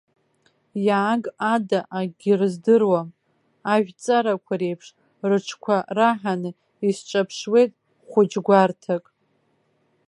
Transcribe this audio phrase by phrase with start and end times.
[0.87, 1.23] Иааг
[1.53, 3.07] ада акгьы рыздыруам,
[3.73, 4.87] ажәҵарақәа реиԥш
[5.29, 6.49] рыҿқәа раҳаны
[6.87, 7.71] исҿаԥшуеит
[8.09, 9.05] хәыҷ гәарҭак.